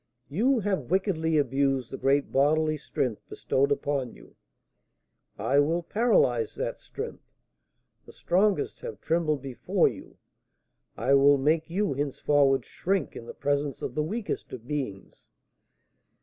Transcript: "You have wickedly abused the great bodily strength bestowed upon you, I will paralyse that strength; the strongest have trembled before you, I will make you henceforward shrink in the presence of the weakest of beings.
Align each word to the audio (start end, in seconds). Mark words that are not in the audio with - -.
"You 0.29 0.61
have 0.61 0.89
wickedly 0.89 1.37
abused 1.37 1.91
the 1.91 1.97
great 1.99 2.31
bodily 2.31 2.75
strength 2.75 3.21
bestowed 3.29 3.71
upon 3.71 4.15
you, 4.15 4.35
I 5.37 5.59
will 5.59 5.83
paralyse 5.83 6.55
that 6.55 6.79
strength; 6.79 7.29
the 8.07 8.11
strongest 8.11 8.81
have 8.81 8.99
trembled 8.99 9.43
before 9.43 9.89
you, 9.89 10.17
I 10.97 11.13
will 11.13 11.37
make 11.37 11.69
you 11.69 11.93
henceforward 11.93 12.65
shrink 12.65 13.15
in 13.15 13.27
the 13.27 13.35
presence 13.35 13.83
of 13.83 13.93
the 13.93 14.01
weakest 14.01 14.51
of 14.51 14.65
beings. 14.67 15.27